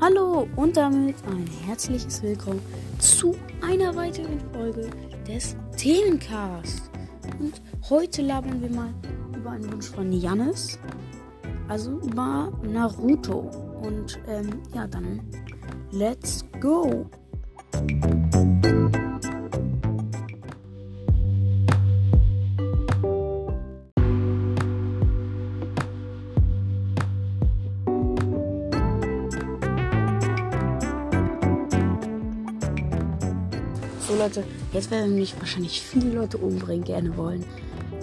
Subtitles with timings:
[0.00, 2.62] Hallo und damit ein herzliches Willkommen
[3.00, 4.88] zu einer weiteren Folge
[5.26, 6.90] des Themencast.
[7.38, 8.94] Und heute labern wir mal
[9.36, 10.78] über einen Wunsch von Jannis,
[11.68, 13.50] also über Naruto.
[13.82, 15.20] Und ähm, ja, dann
[15.90, 17.06] let's go!
[34.06, 37.44] So Leute, jetzt werden mich wahrscheinlich viele Leute umbringen gerne wollen.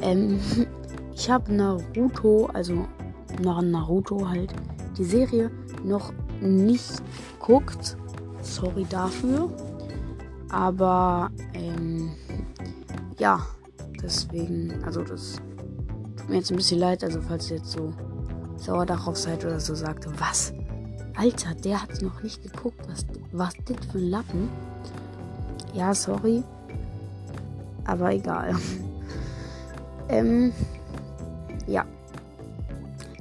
[0.01, 0.37] Ähm,
[1.15, 2.85] ich habe Naruto, also
[3.41, 4.53] nach Naruto halt,
[4.97, 5.49] die Serie
[5.81, 7.01] noch nicht
[7.39, 7.95] geguckt.
[8.41, 9.49] Sorry dafür.
[10.49, 12.11] Aber ähm,
[13.17, 13.47] ja,
[14.01, 15.41] deswegen, also das
[16.17, 17.93] tut mir jetzt ein bisschen leid, also falls ihr jetzt so
[18.57, 20.53] sauer darauf seid oder so sagt, was?
[21.15, 24.49] Alter, der hat noch nicht geguckt, was, was das für ein Lappen?
[25.73, 26.43] Ja, sorry.
[27.85, 28.55] Aber egal.
[30.09, 30.53] ähm,
[31.67, 31.85] ja.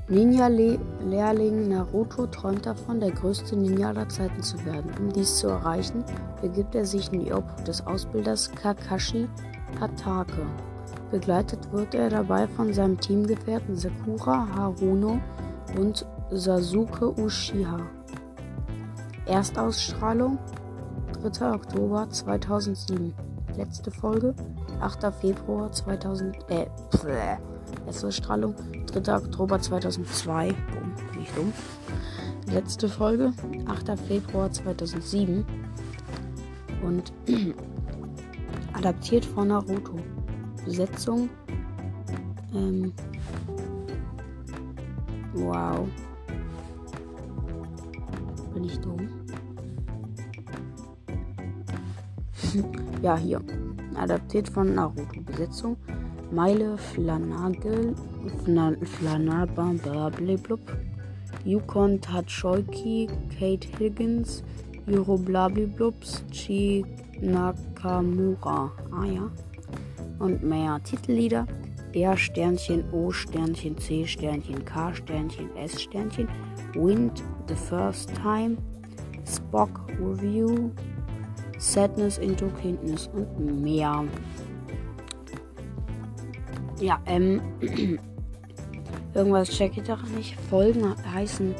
[0.08, 4.92] Ninja-Lehrling Naruto träumt davon, der größte Ninja aller Zeiten zu werden.
[4.98, 6.04] Um dies zu erreichen,
[6.42, 9.26] begibt er sich in die Obhut des Ausbilders Kakashi
[9.80, 10.46] Hatake.
[11.10, 15.18] Begleitet wird er dabei von seinem Teamgefährten Sakura Haruno
[15.78, 17.80] und Sasuke Uchiha.
[19.26, 20.38] Erstausstrahlung
[21.30, 21.54] 3.
[21.54, 23.14] Oktober 2007.
[23.56, 24.34] Letzte Folge
[24.80, 25.14] 8.
[25.14, 26.36] Februar 2000.
[26.48, 27.38] Äh, pfäh.
[27.86, 28.54] Letzte Strahlung
[28.86, 29.16] 3.
[29.16, 30.48] Oktober 2002.
[30.48, 31.52] Bumm, bin ich dumm.
[32.52, 33.32] Letzte Folge
[33.66, 33.98] 8.
[33.98, 35.44] Februar 2007.
[36.82, 37.12] Und
[38.72, 39.98] adaptiert von Naruto.
[40.64, 41.28] Besetzung.
[42.54, 42.92] Ähm,
[45.34, 45.86] wow.
[48.54, 49.21] Bin ich dumm?
[53.02, 53.40] Ja, hier.
[53.96, 55.20] Adaptiert von Naruto.
[55.26, 55.76] Besetzung.
[56.30, 57.94] Meile Flanagel.
[58.98, 60.60] Flanabamblablub.
[61.44, 63.08] Yukon Tachoiki.
[63.38, 64.42] Kate Higgins.
[64.86, 66.24] Yuro Blabliblups.
[66.30, 66.84] Chi
[67.20, 68.72] Nakamura.
[68.90, 69.30] Ah ja.
[70.18, 71.46] Und mehr Titellieder.
[71.94, 76.26] R Sternchen O Sternchen C Sternchen K Sternchen S Sternchen
[76.74, 78.56] Wind the First Time
[79.26, 79.68] Spock
[80.00, 80.70] Review
[81.62, 84.04] Sadness into Kindness und mehr.
[86.80, 87.40] Ja, ähm.
[89.14, 90.36] irgendwas check ich doch nicht.
[90.50, 91.54] Folgen heißen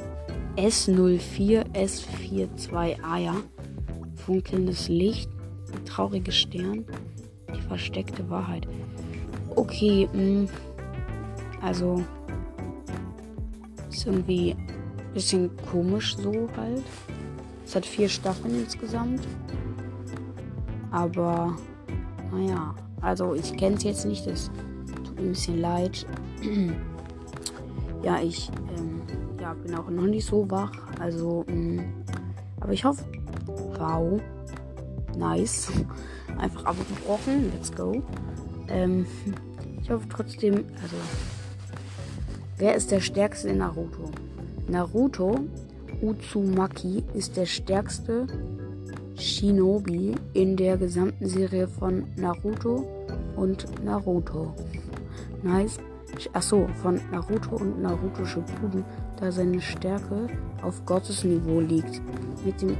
[0.56, 3.36] S04, S42A, ja.
[4.26, 5.30] Funkelndes Licht,
[5.84, 6.84] trauriges Stern,
[7.54, 8.66] die versteckte Wahrheit.
[9.54, 10.48] Okay, mh.
[11.60, 12.02] Also.
[13.88, 16.82] Ist irgendwie ein bisschen komisch so halt.
[17.64, 19.20] Es hat vier Staffeln insgesamt.
[20.92, 21.56] Aber,
[22.30, 24.50] naja, also ich kenne es jetzt nicht, das
[25.04, 26.06] tut mir ein bisschen leid.
[28.02, 29.00] ja, ich ähm,
[29.40, 31.82] ja, bin auch noch nicht so wach, also, mh,
[32.60, 33.04] aber ich hoffe,
[33.46, 34.20] wow,
[35.16, 35.72] nice,
[36.38, 38.02] einfach abgebrochen, let's go.
[38.68, 39.06] Ähm,
[39.80, 40.96] ich hoffe trotzdem, also,
[42.58, 44.10] wer ist der stärkste in Naruto?
[44.68, 45.40] Naruto
[46.02, 48.26] Uzumaki ist der stärkste
[49.16, 52.84] Shinobi in der gesamten Serie von Naruto
[53.36, 54.54] und Naruto.
[55.42, 55.78] Nice.
[56.34, 58.84] Achso, von Naruto und Naruto Shippuden,
[59.18, 60.26] da seine Stärke
[60.62, 62.02] auf Gottesniveau liegt.
[62.44, 62.76] Mit dem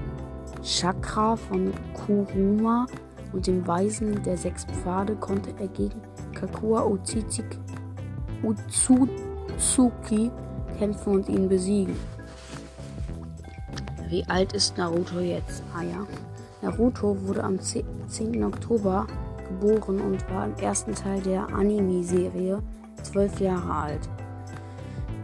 [0.63, 2.87] Chakra von Kuruma
[3.33, 6.01] und dem Weisen der sechs Pfade konnte er gegen
[6.35, 6.85] Kakua
[8.43, 10.31] Utsutsuki
[10.79, 11.97] kämpfen und ihn besiegen.
[14.13, 15.63] Wie alt ist Naruto jetzt?
[15.75, 16.07] Ah ja.
[16.61, 18.45] Naruto wurde am 10.
[18.45, 19.07] Oktober
[19.49, 22.63] geboren und war im ersten Teil der Anime-Serie
[23.05, 24.11] 12 Jahre alt.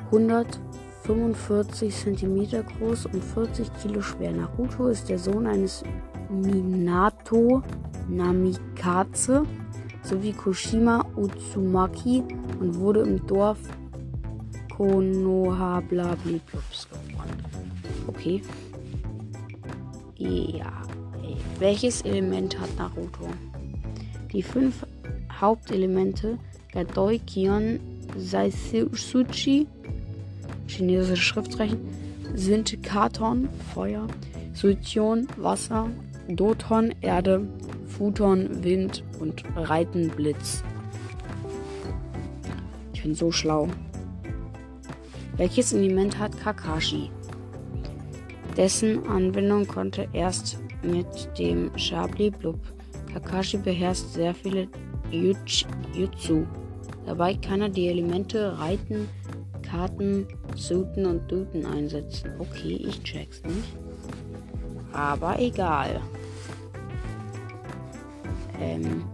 [0.06, 4.32] 145 cm groß und 40 Kilo schwer.
[4.32, 5.85] Naruto ist der Sohn eines
[6.31, 7.62] Minato
[8.08, 9.44] Namikaze
[10.02, 12.25] sowie Kushima Utsumaki
[12.58, 13.58] und wurde im Dorf
[14.75, 17.29] Konoha Blablablups geboren.
[18.06, 18.43] Okay.
[20.19, 20.82] Ja.
[21.61, 23.29] Welches Element hat Naruto?
[24.32, 24.85] Die fünf
[25.41, 26.38] Hauptelemente
[26.73, 27.79] Gadoi, Kion,
[28.17, 29.69] Saisuchi,
[30.67, 31.79] chinesische Schriftzeichen,
[32.35, 34.09] sind Katon, Feuer,
[34.55, 35.88] Suition, Wasser,
[36.29, 37.47] Doton, Erde,
[37.87, 40.64] Futon, Wind und Reiten, Blitz.
[42.93, 43.69] Ich bin so schlau.
[45.37, 47.11] Welches Element hat Kakashi?
[48.59, 51.07] Dessen Anwendung konnte erst mit
[51.39, 52.59] dem Chablis Blub.
[53.13, 54.67] Kakashi beherrscht sehr viele
[55.13, 56.45] Jutsu.
[57.07, 59.09] Dabei kann er die Elemente Reiten,
[59.63, 60.27] Karten,
[60.57, 62.33] Suiten und Duten einsetzen.
[62.41, 63.77] Okay, ich check's nicht.
[64.93, 66.01] Aber egal.
[68.59, 69.05] Ähm.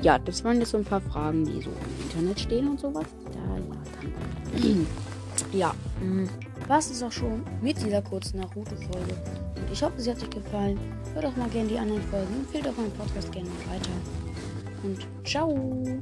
[0.00, 3.06] Ja, das waren jetzt so ein paar Fragen, die so im Internet stehen und sowas.
[3.32, 3.64] Da, ja,
[4.62, 4.86] dann.
[5.52, 5.74] ja,
[6.70, 9.14] was ist auch schon mit dieser kurzen Naruto-Folge.
[9.56, 10.78] Und ich hoffe, sie hat euch gefallen.
[11.14, 12.32] Hört doch mal gerne die anderen Folgen.
[12.32, 13.90] Empfehlt auch meinen Podcast gerne weiter.
[14.84, 15.98] Und ciao!